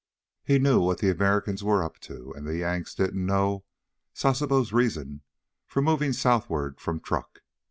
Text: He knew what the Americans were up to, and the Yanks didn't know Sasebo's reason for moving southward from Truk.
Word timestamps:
He 0.43 0.57
knew 0.57 0.79
what 0.79 0.97
the 0.97 1.11
Americans 1.11 1.63
were 1.63 1.83
up 1.83 1.99
to, 1.99 2.33
and 2.35 2.47
the 2.47 2.57
Yanks 2.57 2.95
didn't 2.95 3.23
know 3.23 3.65
Sasebo's 4.15 4.73
reason 4.73 5.21
for 5.67 5.83
moving 5.83 6.11
southward 6.11 6.79
from 6.81 6.99
Truk. 6.99 7.41